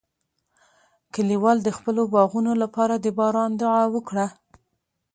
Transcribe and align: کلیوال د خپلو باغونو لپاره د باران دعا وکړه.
کلیوال 1.13 1.57
د 1.63 1.69
خپلو 1.77 2.01
باغونو 2.13 2.51
لپاره 2.63 2.95
د 2.97 3.07
باران 3.17 3.51
دعا 3.61 3.83
وکړه. 3.95 4.27